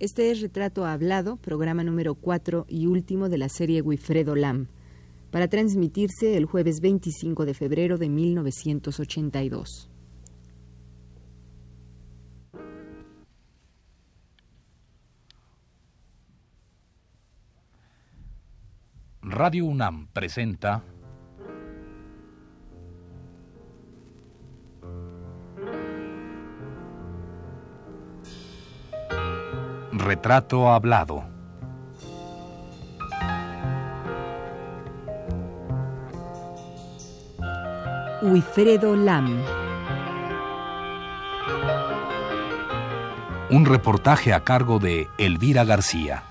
[0.00, 4.68] Este es Retrato Hablado, programa número 4 y último de la serie Wifredo Lam,
[5.32, 9.90] para transmitirse el jueves 25 de febrero de 1982.
[19.22, 20.84] Radio UNAM presenta
[30.08, 31.22] Retrato Hablado.
[38.22, 39.42] Wifredo Lam.
[43.50, 46.22] Un reportaje a cargo de Elvira García.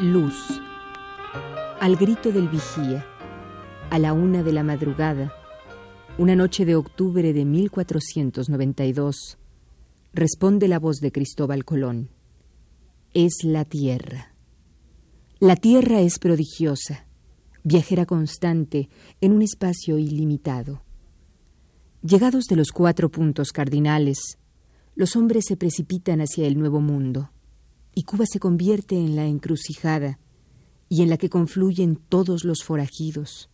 [0.00, 0.60] Luz.
[1.78, 3.06] Al grito del vigía
[3.90, 5.32] a la una de la madrugada,
[6.18, 9.38] una noche de octubre de 1492,
[10.12, 12.10] responde la voz de Cristóbal Colón.
[13.14, 14.34] Es la tierra.
[15.40, 17.06] La tierra es prodigiosa,
[17.64, 20.82] viajera constante en un espacio ilimitado.
[22.02, 24.38] Llegados de los cuatro puntos cardinales,
[24.96, 27.30] los hombres se precipitan hacia el nuevo mundo,
[27.94, 30.18] y Cuba se convierte en la encrucijada
[30.88, 33.50] y en la que confluyen todos los forajidos,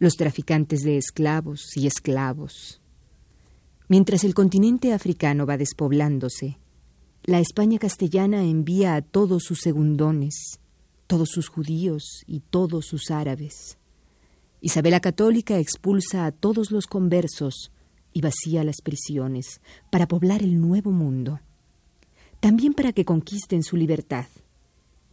[0.00, 2.80] los traficantes de esclavos y esclavos.
[3.86, 6.58] Mientras el continente africano va despoblándose,
[7.22, 10.58] la España castellana envía a todos sus segundones,
[11.06, 13.76] todos sus judíos y todos sus árabes.
[14.62, 17.70] Isabela Católica expulsa a todos los conversos
[18.14, 21.40] y vacía las prisiones para poblar el nuevo mundo,
[22.40, 24.26] también para que conquisten su libertad,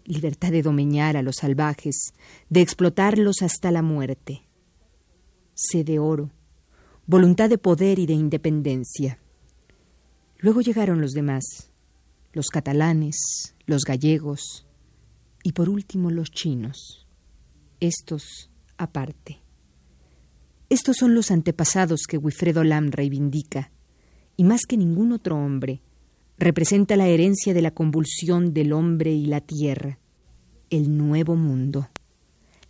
[0.05, 2.13] libertad de domeñar a los salvajes,
[2.49, 4.47] de explotarlos hasta la muerte
[5.58, 6.30] sed de oro,
[7.08, 9.19] voluntad de poder y de independencia.
[10.38, 11.71] Luego llegaron los demás,
[12.32, 14.67] los catalanes, los gallegos
[15.43, 17.08] y por último los chinos,
[17.80, 19.42] estos aparte.
[20.70, 23.71] Estos son los antepasados que Wilfredo Lam reivindica,
[24.36, 25.82] y más que ningún otro hombre,
[26.37, 29.98] representa la herencia de la convulsión del hombre y la tierra,
[30.70, 31.89] el nuevo mundo.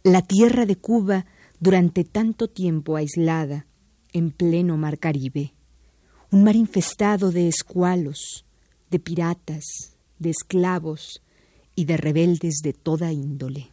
[0.03, 1.25] La tierra de Cuba
[1.59, 3.65] durante tanto tiempo aislada
[4.13, 5.53] en pleno mar Caribe,
[6.31, 8.45] un mar infestado de escualos,
[8.89, 11.21] de piratas, de esclavos
[11.75, 13.69] y de rebeldes de toda índole.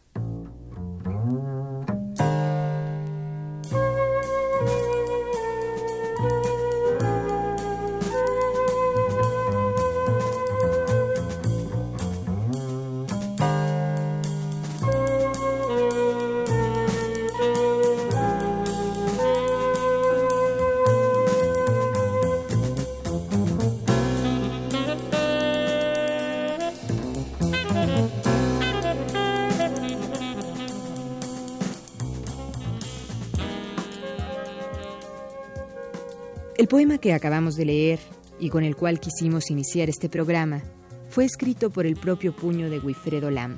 [36.85, 37.99] Poema que acabamos de leer
[38.39, 40.61] y con el cual quisimos iniciar este programa
[41.09, 43.57] fue escrito por el propio puño de Wilfredo Lam.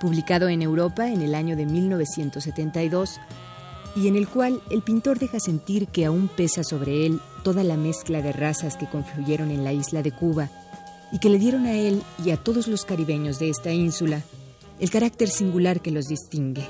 [0.00, 3.20] Publicado en Europa en el año de 1972
[3.94, 7.76] y en el cual el pintor deja sentir que aún pesa sobre él toda la
[7.76, 10.48] mezcla de razas que confluyeron en la isla de Cuba
[11.12, 14.22] y que le dieron a él y a todos los caribeños de esta ínsula
[14.80, 16.64] el carácter singular que los distingue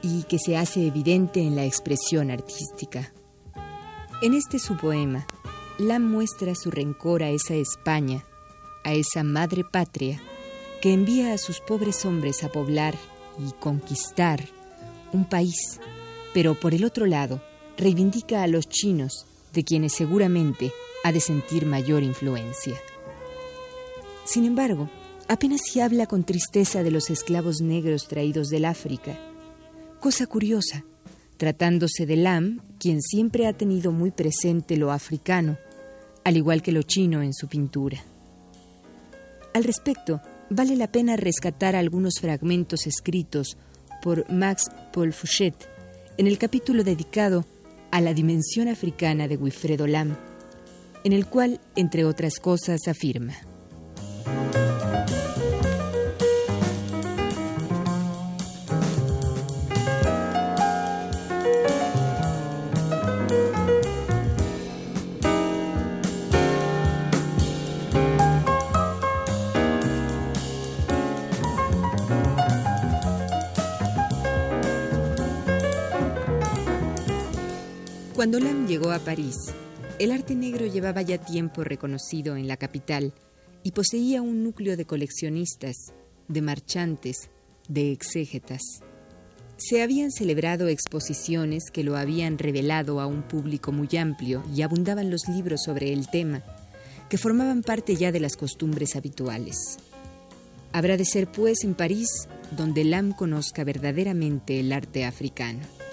[0.00, 3.12] y que se hace evidente en la expresión artística.
[4.22, 5.26] En este su poema,
[5.76, 8.24] Lam muestra su rencor a esa España,
[8.84, 10.20] a esa madre patria,
[10.80, 12.94] que envía a sus pobres hombres a poblar
[13.38, 14.48] y conquistar
[15.12, 15.80] un país,
[16.32, 17.42] pero por el otro lado
[17.76, 22.80] reivindica a los chinos, de quienes seguramente ha de sentir mayor influencia.
[24.24, 24.88] Sin embargo,
[25.28, 29.18] apenas se habla con tristeza de los esclavos negros traídos del África.
[30.00, 30.84] Cosa curiosa,
[31.36, 35.58] tratándose de Lam, quien siempre ha tenido muy presente lo africano,
[36.24, 37.98] al igual que lo chino en su pintura.
[39.52, 40.20] Al respecto,
[40.50, 43.56] vale la pena rescatar algunos fragmentos escritos
[44.02, 45.54] por Max Paul Fouchet
[46.18, 47.44] en el capítulo dedicado
[47.90, 50.16] a la dimensión africana de Wilfredo Lam,
[51.04, 53.34] en el cual, entre otras cosas, afirma.
[78.24, 79.36] Cuando Lam llegó a París,
[79.98, 83.12] el arte negro llevaba ya tiempo reconocido en la capital
[83.62, 85.92] y poseía un núcleo de coleccionistas,
[86.26, 87.28] de marchantes,
[87.68, 88.62] de exégetas.
[89.58, 95.10] Se habían celebrado exposiciones que lo habían revelado a un público muy amplio y abundaban
[95.10, 96.42] los libros sobre el tema,
[97.10, 99.76] que formaban parte ya de las costumbres habituales.
[100.72, 102.26] Habrá de ser pues en París
[102.56, 105.83] donde Lam conozca verdaderamente el arte africano.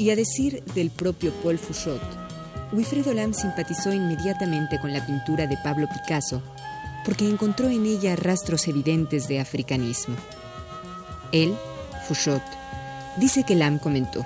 [0.00, 2.00] Y a decir del propio Paul Fouchot,
[2.72, 6.42] Wilfredo Lam simpatizó inmediatamente con la pintura de Pablo Picasso
[7.04, 10.16] porque encontró en ella rastros evidentes de africanismo.
[11.32, 11.54] Él,
[12.08, 12.40] Fouchot,
[13.18, 14.24] dice que Lam comentó,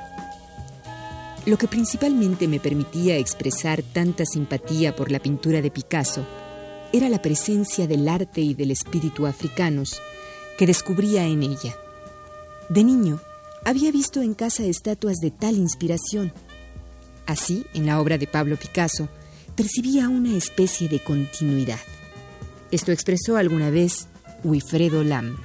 [1.44, 6.24] lo que principalmente me permitía expresar tanta simpatía por la pintura de Picasso
[6.92, 10.00] era la presencia del arte y del espíritu africanos
[10.56, 11.76] que descubría en ella.
[12.68, 13.20] De niño,
[13.64, 16.32] había visto en casa estatuas de tal inspiración.
[17.26, 19.08] Así, en la obra de Pablo Picasso,
[19.56, 21.80] percibía una especie de continuidad.
[22.70, 24.08] Esto expresó alguna vez
[24.42, 25.36] Wilfredo Lam.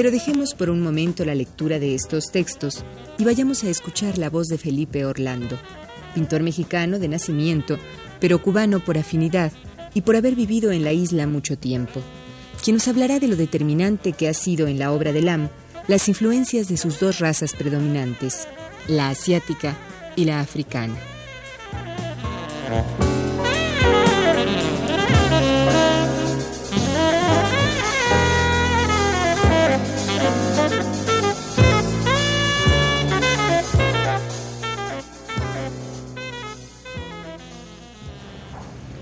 [0.00, 2.86] Pero dejemos por un momento la lectura de estos textos
[3.18, 5.58] y vayamos a escuchar la voz de Felipe Orlando,
[6.14, 7.78] pintor mexicano de nacimiento,
[8.18, 9.52] pero cubano por afinidad
[9.92, 12.00] y por haber vivido en la isla mucho tiempo,
[12.64, 15.50] quien nos hablará de lo determinante que ha sido en la obra de Lam
[15.86, 18.48] las influencias de sus dos razas predominantes,
[18.88, 19.76] la asiática
[20.16, 20.96] y la africana.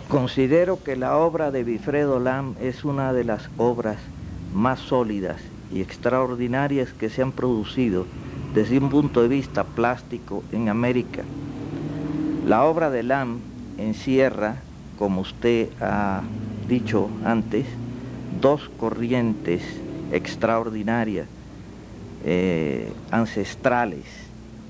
[0.09, 3.99] Considero que la obra de Wilfredo Lam es una de las obras
[4.55, 5.37] más sólidas
[5.73, 8.07] y extraordinarias que se han producido
[8.55, 11.25] desde un punto de vista plástico en América.
[12.47, 13.41] La obra de Lam
[13.77, 14.63] encierra,
[14.99, 16.23] como usted ha
[16.69, 17.67] dicho antes,
[18.41, 19.63] dos corrientes
[20.11, 21.27] extraordinarias,
[22.25, 24.05] eh, ancestrales.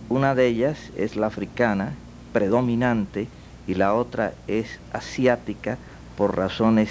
[0.09, 1.95] Una de ellas es la africana,
[2.33, 3.29] predominante,
[3.67, 5.77] y la otra es asiática
[6.17, 6.91] por razones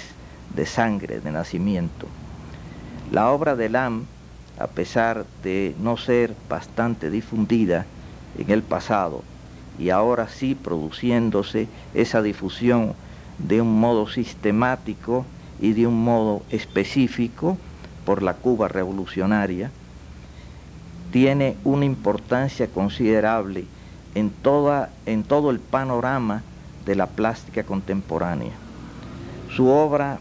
[0.54, 2.06] de sangre, de nacimiento.
[3.10, 4.06] La obra de Lam,
[4.58, 7.86] a pesar de no ser bastante difundida
[8.38, 9.22] en el pasado,
[9.78, 12.94] y ahora sí produciéndose esa difusión
[13.38, 15.24] de un modo sistemático
[15.60, 17.56] y de un modo específico
[18.04, 19.70] por la Cuba revolucionaria,
[21.10, 23.64] tiene una importancia considerable
[24.14, 26.42] en, toda, en todo el panorama
[26.84, 28.52] de la plástica contemporánea.
[29.54, 30.18] Su obra,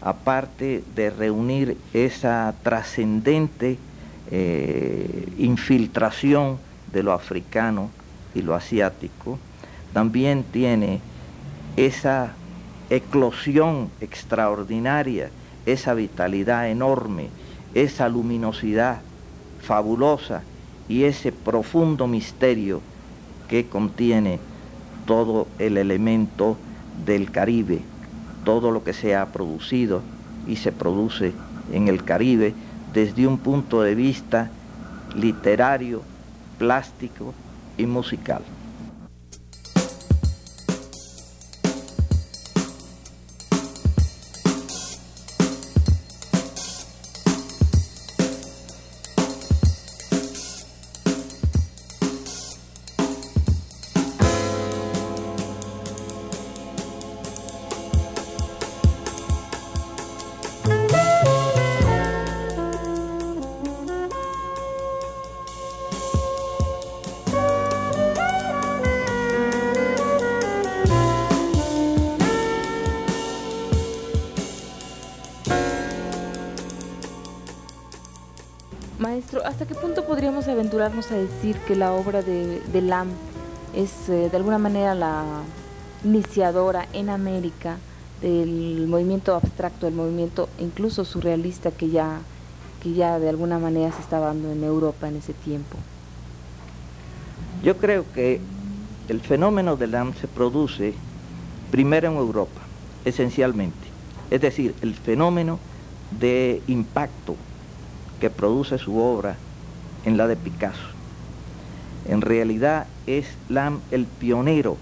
[0.00, 3.78] aparte de reunir esa trascendente
[4.30, 6.58] eh, infiltración
[6.92, 7.90] de lo africano
[8.34, 9.38] y lo asiático,
[9.92, 11.00] también tiene
[11.76, 12.32] esa
[12.90, 15.30] eclosión extraordinaria,
[15.66, 17.28] esa vitalidad enorme,
[17.74, 19.00] esa luminosidad
[19.60, 20.42] fabulosa
[20.88, 22.80] y ese profundo misterio
[23.48, 24.38] que contiene
[25.06, 26.56] todo el elemento
[27.06, 27.82] del Caribe,
[28.44, 30.02] todo lo que se ha producido
[30.46, 31.32] y se produce
[31.72, 32.54] en el Caribe
[32.92, 34.50] desde un punto de vista
[35.14, 36.02] literario,
[36.58, 37.34] plástico
[37.76, 38.42] y musical.
[80.88, 83.08] Aventurarnos a decir que la obra de, de Lam
[83.74, 85.42] es eh, de alguna manera la
[86.04, 87.76] iniciadora en América
[88.22, 92.20] del movimiento abstracto, del movimiento incluso surrealista que ya,
[92.82, 95.76] que ya de alguna manera se estaba dando en Europa en ese tiempo?
[97.62, 98.40] Yo creo que
[99.08, 100.94] el fenómeno de Lam se produce
[101.70, 102.60] primero en Europa,
[103.04, 103.88] esencialmente.
[104.30, 105.58] Es decir, el fenómeno
[106.18, 107.36] de impacto
[108.20, 109.36] que produce su obra
[110.04, 110.88] en la de Picasso.
[112.06, 113.26] En realidad es
[113.90, 114.76] el pionero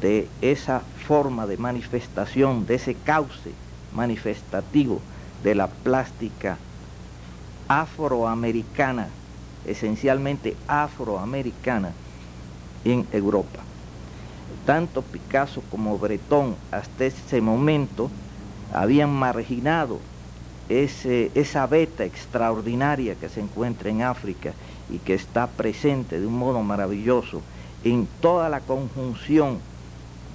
[0.00, 3.52] de esa forma de manifestación, de ese cauce
[3.94, 5.00] manifestativo
[5.42, 6.58] de la plástica
[7.68, 9.08] afroamericana,
[9.66, 11.92] esencialmente afroamericana,
[12.84, 13.60] en Europa.
[14.66, 18.10] Tanto Picasso como Breton hasta ese momento
[18.72, 19.98] habían marginado
[20.68, 24.52] esa beta extraordinaria que se encuentra en África
[24.90, 27.40] y que está presente de un modo maravilloso
[27.84, 29.58] en toda la conjunción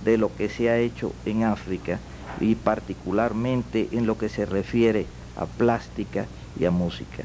[0.04, 2.00] de lo que se ha hecho en África
[2.42, 5.06] y particularmente en lo que se refiere
[5.38, 6.26] a plástica
[6.60, 7.24] y a música.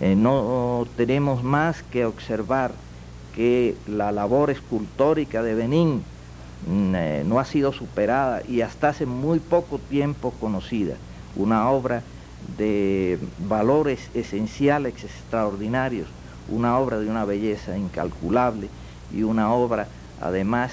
[0.00, 2.72] Eh, no tenemos más que observar
[3.34, 6.02] que la labor escultórica de Benín
[6.66, 10.96] mm, eh, no ha sido superada y hasta hace muy poco tiempo conocida.
[11.36, 12.02] Una obra
[12.40, 16.08] de valores esenciales extraordinarios,
[16.48, 18.68] una obra de una belleza incalculable
[19.10, 19.88] y una obra
[20.20, 20.72] además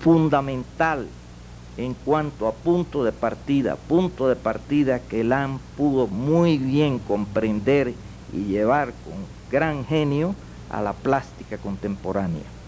[0.00, 1.08] fundamental
[1.76, 7.94] en cuanto a punto de partida, punto de partida que Lam pudo muy bien comprender
[8.32, 10.34] y llevar con gran genio
[10.68, 12.63] a la plástica contemporánea.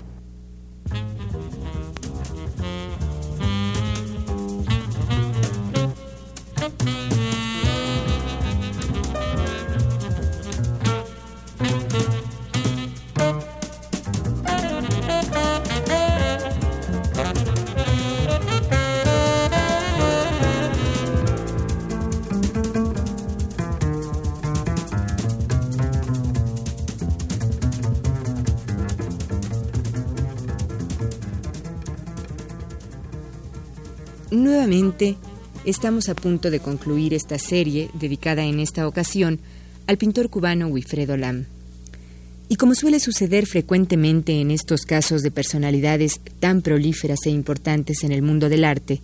[35.67, 39.38] Estamos a punto de concluir esta serie dedicada en esta ocasión
[39.87, 41.45] al pintor cubano Wilfredo Lam.
[42.49, 48.12] Y como suele suceder frecuentemente en estos casos de personalidades tan prolíferas e importantes en
[48.12, 49.00] el mundo del arte,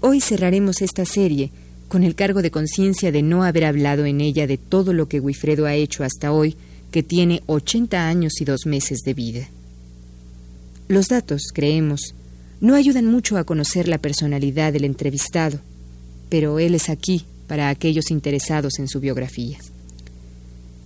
[0.00, 1.50] hoy cerraremos esta serie
[1.88, 5.20] con el cargo de conciencia de no haber hablado en ella de todo lo que
[5.20, 6.56] Wilfredo ha hecho hasta hoy,
[6.90, 9.48] que tiene 80 años y dos meses de vida.
[10.88, 12.15] Los datos, creemos,
[12.60, 15.60] no ayudan mucho a conocer la personalidad del entrevistado,
[16.28, 19.58] pero él es aquí para aquellos interesados en su biografía.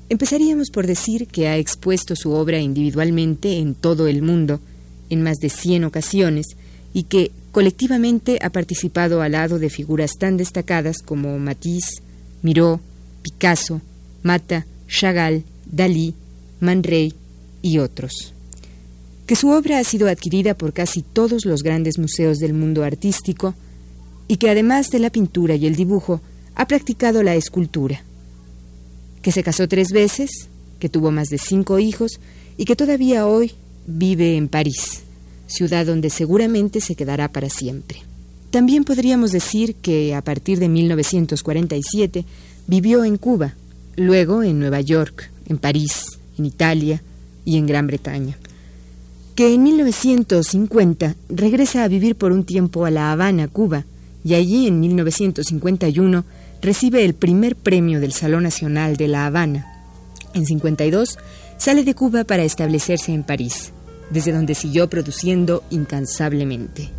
[0.09, 4.61] Empezaríamos por decir que ha expuesto su obra individualmente en todo el mundo,
[5.09, 6.47] en más de 100 ocasiones,
[6.93, 12.03] y que colectivamente ha participado al lado de figuras tan destacadas como Matisse,
[12.43, 12.81] Miró,
[13.23, 13.81] Picasso,
[14.25, 16.15] Mata, Chagall, Dalí,
[16.59, 17.15] Man Ray
[17.63, 18.35] y otros
[19.31, 23.55] que su obra ha sido adquirida por casi todos los grandes museos del mundo artístico
[24.27, 26.21] y que además de la pintura y el dibujo
[26.57, 28.03] ha practicado la escultura,
[29.23, 30.49] que se casó tres veces,
[30.81, 32.19] que tuvo más de cinco hijos
[32.57, 33.53] y que todavía hoy
[33.87, 35.03] vive en París,
[35.47, 38.03] ciudad donde seguramente se quedará para siempre.
[38.51, 42.25] También podríamos decir que a partir de 1947
[42.67, 43.55] vivió en Cuba,
[43.95, 47.01] luego en Nueva York, en París, en Italia
[47.45, 48.37] y en Gran Bretaña
[49.41, 53.87] que en 1950 regresa a vivir por un tiempo a La Habana, Cuba,
[54.23, 56.27] y allí en 1951
[56.61, 59.67] recibe el primer premio del Salón Nacional de La Habana.
[60.35, 61.19] En 52
[61.57, 63.73] sale de Cuba para establecerse en París,
[64.11, 66.91] desde donde siguió produciendo incansablemente.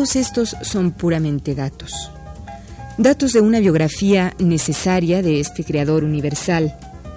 [0.00, 2.10] Todos estos son puramente datos.
[2.96, 6.74] Datos de una biografía necesaria de este creador universal,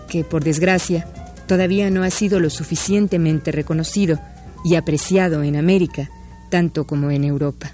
[0.09, 1.07] que por desgracia
[1.47, 4.19] todavía no ha sido lo suficientemente reconocido
[4.65, 6.09] y apreciado en América,
[6.51, 7.71] tanto como en Europa.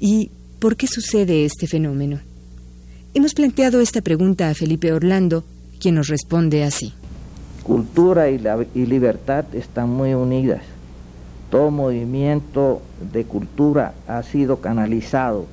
[0.00, 2.18] ¿Y por qué sucede este fenómeno?
[3.12, 5.44] Hemos planteado esta pregunta a Felipe Orlando,
[5.78, 6.94] quien nos responde así.
[7.62, 8.38] Cultura y,
[8.86, 10.62] libertad están muy unidas.
[11.52, 12.80] Todo movimiento
[13.12, 15.44] de cultura ha sido canalizado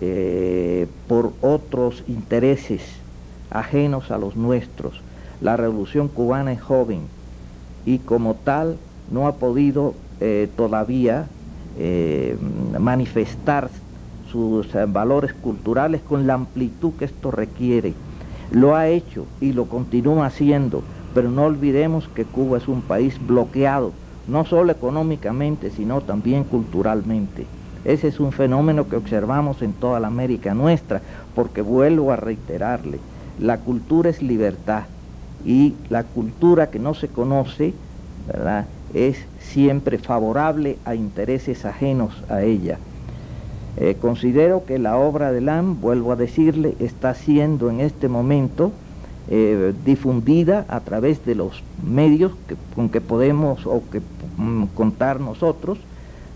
[0.00, 2.82] eh, por otros intereses
[3.48, 5.00] ajenos a los nuestros.
[5.40, 7.02] La revolución cubana es joven
[7.86, 8.78] y como tal
[9.12, 11.26] no ha podido eh, todavía
[11.78, 12.36] eh,
[12.80, 13.70] manifestar
[14.32, 17.94] sus valores culturales con la amplitud que esto requiere.
[18.50, 20.82] Lo ha hecho y lo continúa haciendo,
[21.14, 23.92] pero no olvidemos que Cuba es un país bloqueado,
[24.26, 27.46] no solo económicamente, sino también culturalmente.
[27.84, 31.02] Ese es un fenómeno que observamos en toda la América nuestra,
[31.34, 32.98] porque vuelvo a reiterarle,
[33.38, 34.84] la cultura es libertad
[35.44, 37.74] y la cultura que no se conoce,
[38.26, 38.66] ¿verdad?
[38.94, 42.78] es siempre favorable a intereses ajenos a ella.
[43.78, 48.72] Eh, considero que la obra de Lam, vuelvo a decirle, está siendo en este momento
[49.28, 52.32] eh, difundida a través de los medios
[52.74, 54.00] con que podemos o que
[54.36, 55.78] mm, contar nosotros,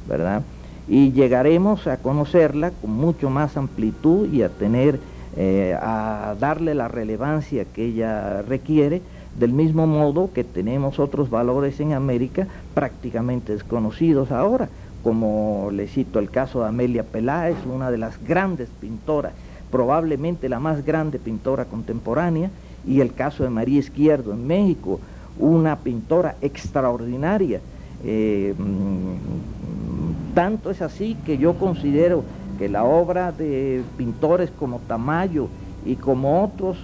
[0.09, 0.43] ¿verdad?
[0.89, 5.01] Y llegaremos a conocerla con mucho más amplitud y a tener,
[5.37, 9.03] eh, a darle la relevancia que ella requiere,
[9.37, 14.69] del mismo modo que tenemos otros valores en América prácticamente desconocidos ahora,
[15.03, 19.33] como le cito el caso de Amelia Peláez, una de las grandes pintoras,
[19.71, 22.51] probablemente la más grande pintora contemporánea,
[22.87, 25.01] y el caso de María Izquierdo en México,
[25.39, 27.61] una pintora extraordinaria.
[28.05, 32.25] Eh, mm, tanto es así que yo considero
[32.59, 35.49] que la obra de pintores como Tamayo
[35.85, 36.79] y como otros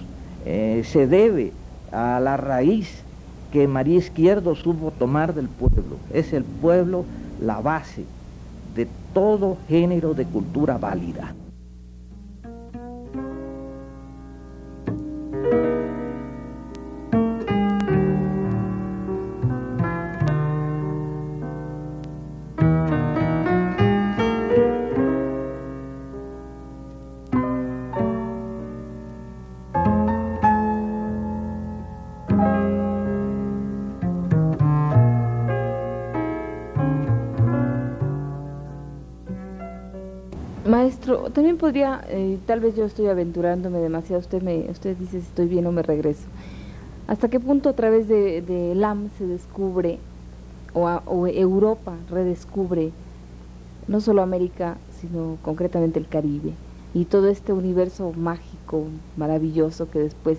[0.45, 1.51] eh, se debe
[1.91, 3.03] a la raíz
[3.51, 5.97] que María Izquierdo supo tomar del pueblo.
[6.11, 7.05] Es el pueblo
[7.39, 8.03] la base
[8.75, 11.35] de todo género de cultura válida.
[41.33, 45.47] También podría, eh, tal vez yo estoy aventurándome demasiado, usted me, usted dice si estoy
[45.47, 46.23] bien o me regreso.
[47.07, 49.99] ¿Hasta qué punto a través de, de LAM se descubre
[50.73, 52.91] o, Europa redescubre
[53.87, 56.53] no solo América, sino concretamente el Caribe
[56.93, 58.85] y todo este universo mágico,
[59.17, 60.37] maravilloso que después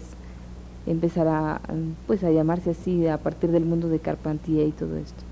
[0.86, 1.60] empezará
[2.06, 5.22] pues a llamarse así a partir del mundo de Carpentier y todo esto?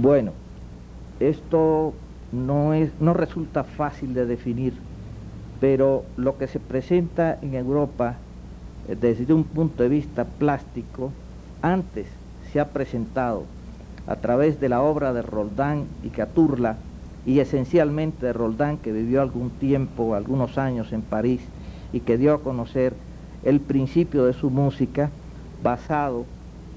[0.00, 0.32] Bueno,
[1.20, 1.92] esto
[2.32, 4.74] no, es, no resulta fácil de definir,
[5.60, 8.16] pero lo que se presenta en Europa
[8.88, 11.12] eh, desde un punto de vista plástico,
[11.60, 12.06] antes
[12.52, 13.44] se ha presentado
[14.06, 16.76] a través de la obra de Roldán y Caturla,
[17.24, 21.40] y esencialmente de Roldán, que vivió algún tiempo, algunos años en París,
[21.92, 22.94] y que dio a conocer
[23.44, 25.10] el principio de su música
[25.62, 26.24] basado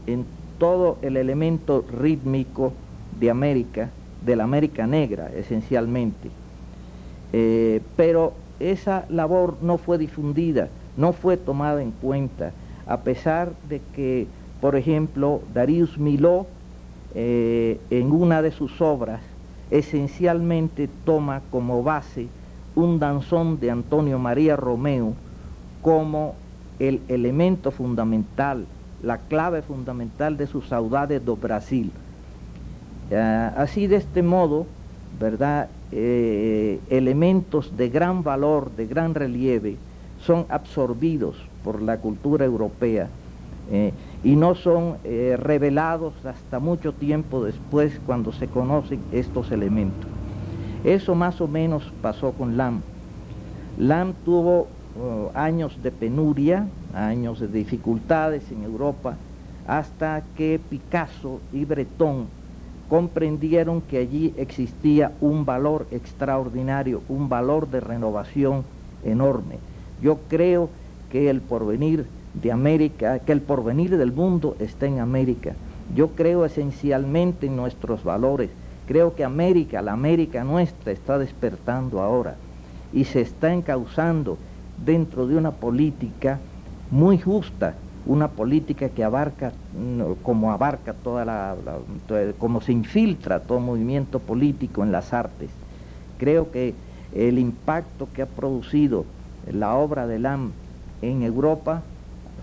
[0.05, 0.25] en
[0.59, 2.73] todo el elemento rítmico
[3.19, 3.89] de América,
[4.25, 6.29] de la América Negra, esencialmente.
[7.33, 12.51] Eh, pero esa labor no fue difundida, no fue tomada en cuenta,
[12.87, 14.27] a pesar de que,
[14.61, 16.45] por ejemplo, Darius Miló,
[17.13, 19.21] eh, en una de sus obras,
[19.71, 22.27] esencialmente toma como base
[22.75, 25.13] un danzón de Antonio María Romeo
[25.81, 26.35] como
[26.79, 28.65] el elemento fundamental,
[29.01, 31.91] la clave fundamental de su saudade do Brasil.
[33.11, 34.65] Así de este modo,
[35.19, 35.69] ¿verdad?
[35.91, 39.77] Eh, elementos de gran valor, de gran relieve,
[40.19, 43.07] son absorbidos por la cultura europea
[43.71, 50.09] eh, y no son eh, revelados hasta mucho tiempo después cuando se conocen estos elementos.
[50.83, 52.81] Eso más o menos pasó con Lam.
[53.77, 54.67] Lam tuvo
[54.99, 59.15] oh, años de penuria, años de dificultades en Europa,
[59.67, 62.27] hasta que Picasso y Breton
[62.89, 68.63] comprendieron que allí existía un valor extraordinario, un valor de renovación
[69.03, 69.57] enorme.
[70.01, 70.69] Yo creo
[71.11, 75.53] que el porvenir de América, que el porvenir del mundo está en América.
[75.95, 78.49] Yo creo esencialmente en nuestros valores.
[78.87, 82.35] Creo que América, la América nuestra, está despertando ahora
[82.93, 84.37] y se está encauzando
[84.83, 86.39] dentro de una política
[86.91, 87.75] muy justa,
[88.07, 89.51] una política que abarca,
[90.23, 91.55] como abarca toda la,
[92.37, 95.49] como se infiltra todo movimiento político en las artes.
[96.19, 96.73] Creo que
[97.13, 99.05] el impacto que ha producido
[99.51, 100.51] la obra de Lam
[101.01, 101.81] en Europa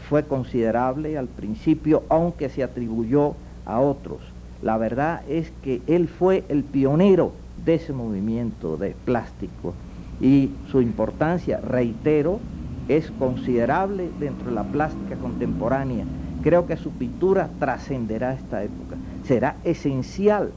[0.09, 3.35] fue considerable al principio, aunque se atribuyó
[3.67, 4.21] a otros.
[4.63, 7.33] La verdad es que él fue el pionero
[7.65, 9.75] de ese movimiento de plástico
[10.21, 12.41] y su importancia, reitero,
[12.89, 16.05] es considerable dentro de la plástica contemporánea.
[16.43, 18.97] Creo que su pintura trascenderá esta época.
[19.25, 20.53] Será esencial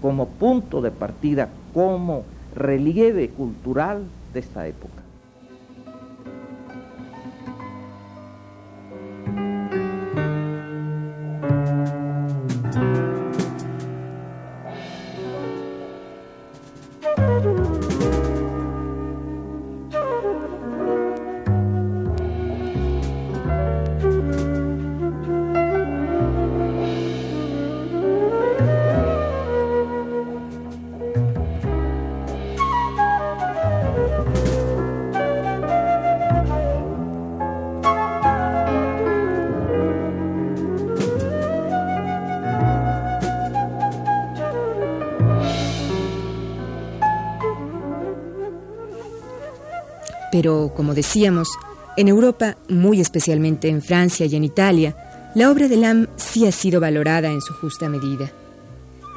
[0.00, 2.24] como punto de partida, como
[2.56, 4.02] relieve cultural
[4.34, 5.01] de esta época.
[50.42, 51.46] Pero, como decíamos,
[51.96, 56.50] en Europa, muy especialmente en Francia y en Italia, la obra de Lam sí ha
[56.50, 58.32] sido valorada en su justa medida.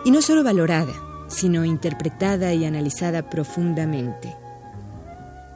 [0.06, 0.94] Y no solo valorada,
[1.28, 4.36] sino interpretada y analizada profundamente.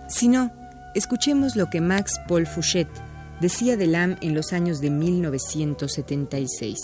[0.08, 0.51] Si no,
[0.95, 2.89] escuchemos lo que Max Paul Fouchet
[3.39, 6.79] decía de Lam en los años de 1976.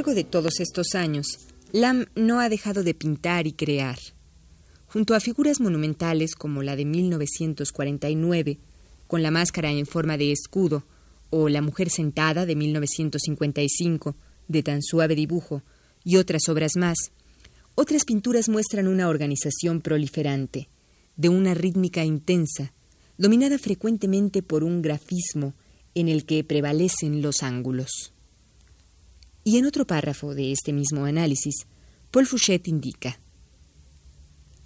[0.00, 1.26] Largo de todos estos años,
[1.72, 3.98] Lam no ha dejado de pintar y crear.
[4.86, 8.58] Junto a figuras monumentales como la de 1949,
[9.06, 10.84] con la máscara en forma de escudo,
[11.28, 14.16] o La mujer sentada de 1955,
[14.48, 15.62] de tan suave dibujo,
[16.02, 16.96] y otras obras más,
[17.74, 20.70] otras pinturas muestran una organización proliferante,
[21.16, 22.72] de una rítmica intensa,
[23.18, 25.52] dominada frecuentemente por un grafismo
[25.94, 28.14] en el que prevalecen los ángulos.
[29.44, 31.66] Y en otro párrafo de este mismo análisis,
[32.10, 33.20] Paul Fouchet indica,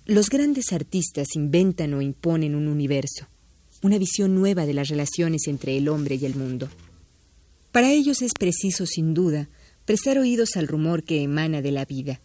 [0.06, 3.26] los grandes artistas inventan o imponen un universo,
[3.82, 6.68] una visión nueva de las relaciones entre el hombre y el mundo.
[7.72, 9.48] Para ellos es preciso, sin duda,
[9.84, 12.20] prestar oídos al rumor que emana de la vida,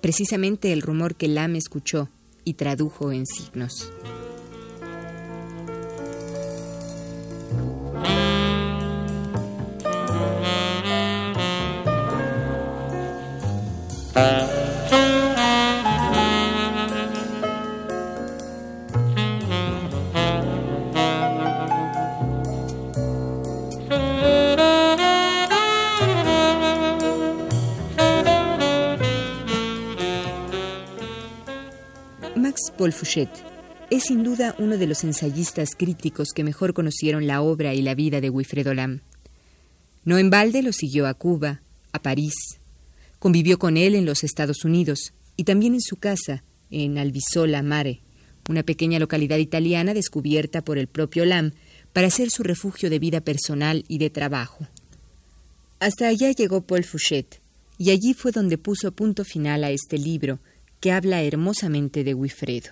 [0.00, 2.10] precisamente el rumor que Lam escuchó
[2.44, 3.90] y tradujo en signos.
[32.82, 33.30] Paul Fouchet
[33.90, 37.94] es sin duda uno de los ensayistas críticos que mejor conocieron la obra y la
[37.94, 39.02] vida de Wilfredo Lam.
[40.04, 42.34] No en balde lo siguió a Cuba, a París,
[43.20, 46.42] Convivió con él en los Estados Unidos y también en su casa,
[46.72, 48.00] en Albisola Mare,
[48.48, 51.52] una pequeña localidad italiana descubierta por el propio Lam
[51.92, 54.66] para ser su refugio de vida personal y de trabajo.
[55.78, 57.40] Hasta allá llegó Paul Fouchet,
[57.78, 60.40] y allí fue donde puso punto final a este libro,
[60.82, 62.70] que habla hermosamente de Wifredo.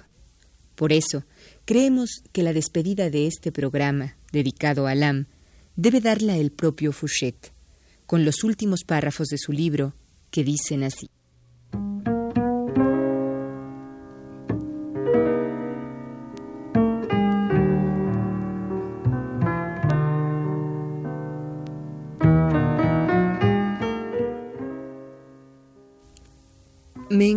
[0.75, 1.25] Por eso,
[1.65, 5.27] creemos que la despedida de este programa, dedicado a Lam,
[5.77, 7.53] debe darla el propio Fouchet,
[8.07, 9.95] con los últimos párrafos de su libro
[10.33, 11.09] que dicen así.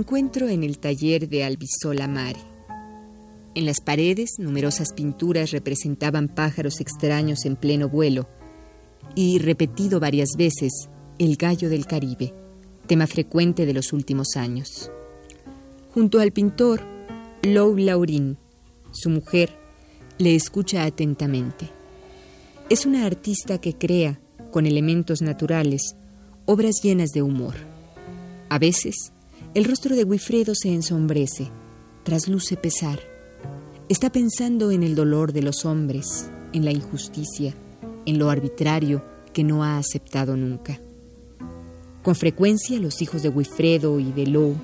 [0.04, 2.42] Encuentro en el taller de Albisola Mare.
[3.56, 8.28] En las paredes, numerosas pinturas representaban pájaros extraños en pleno vuelo
[9.16, 10.90] y, repetido varias veces,
[11.20, 12.34] el gallo del Caribe
[12.86, 14.92] tema frecuente de los últimos años.
[15.94, 16.82] Junto al pintor,
[17.42, 18.38] Lou Laurin,
[18.92, 19.58] su mujer,
[20.18, 21.70] le escucha atentamente.
[22.70, 24.20] Es una artista que crea,
[24.52, 25.96] con elementos naturales,
[26.46, 27.56] obras llenas de humor.
[28.50, 29.13] A veces,
[29.54, 31.52] el rostro de Wilfredo se ensombrece,
[32.04, 33.00] trasluce pesar.
[33.88, 37.54] Está pensando en el dolor de los hombres, en la injusticia,
[38.06, 40.80] en lo arbitrario que no ha aceptado nunca.
[42.02, 44.56] Con frecuencia los hijos de Wilfredo y de Lou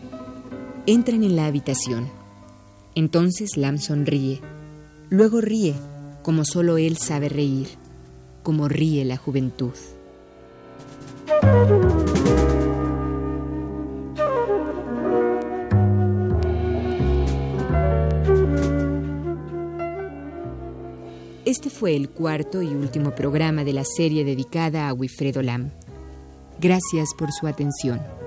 [0.85, 2.09] Entran en la habitación.
[2.95, 4.41] Entonces Lam sonríe.
[5.11, 5.75] Luego ríe,
[6.23, 7.67] como solo él sabe reír,
[8.41, 9.73] como ríe la juventud.
[21.95, 25.71] El cuarto y último programa de la serie dedicada a Wilfredo Lam.
[26.59, 28.18] Gracias por su atención.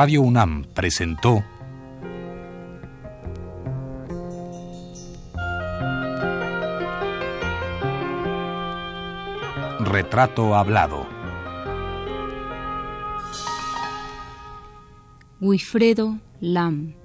[0.00, 1.42] Radio UNAM presentó
[9.80, 11.04] Retrato Hablado.
[15.40, 16.97] Wilfredo Lam.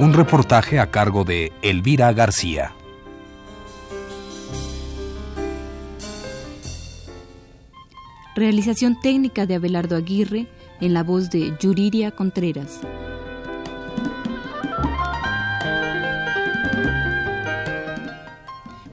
[0.00, 2.72] Un reportaje a cargo de Elvira García.
[8.34, 10.46] Realización técnica de Abelardo Aguirre
[10.80, 12.80] en la voz de Yuriria Contreras.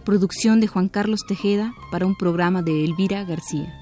[0.04, 3.77] Producción de Juan Carlos Tejeda para un programa de Elvira García.